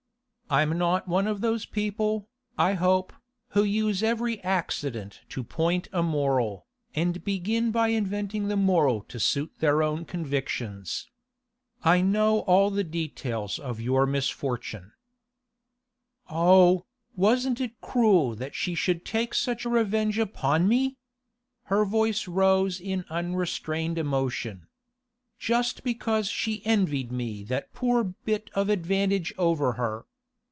I'm 0.53 0.77
not 0.77 1.07
one 1.07 1.27
of 1.27 1.39
those 1.39 1.65
people, 1.65 2.27
I 2.57 2.73
hope, 2.73 3.13
who 3.51 3.63
use 3.63 4.03
every 4.03 4.43
accident 4.43 5.21
to 5.29 5.45
point 5.45 5.87
a 5.93 6.03
moral, 6.03 6.67
and 6.93 7.23
begin 7.23 7.71
by 7.71 7.87
inventing 7.87 8.49
the 8.49 8.57
moral 8.57 9.01
to 9.03 9.17
suit 9.17 9.53
their 9.59 9.81
own 9.81 10.03
convictions. 10.03 11.09
I 11.85 12.01
know 12.01 12.39
all 12.39 12.69
the 12.69 12.83
details 12.83 13.59
of 13.59 13.79
your 13.79 14.05
misfortune.' 14.05 14.91
'Oh, 16.29 16.85
wasn't 17.15 17.61
it 17.61 17.79
cruel 17.79 18.35
that 18.35 18.53
she 18.53 18.75
should 18.75 19.05
take 19.05 19.33
such 19.33 19.63
revenge 19.63 20.19
upon 20.19 20.67
me!' 20.67 20.97
Her 21.71 21.85
voice 21.85 22.27
rose 22.27 22.77
in 22.81 23.05
unrestrained 23.09 23.97
emotion. 23.97 24.67
'Just 25.39 25.81
because 25.85 26.27
she 26.27 26.61
envied 26.65 27.09
me 27.09 27.45
that 27.45 27.71
poor 27.71 28.03
bit 28.03 28.49
of 28.53 28.67
advantage 28.67 29.33
over 29.37 29.71
her! 29.73 30.07